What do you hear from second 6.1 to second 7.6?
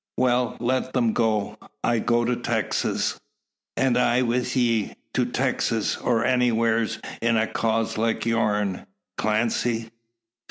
anywhars, in a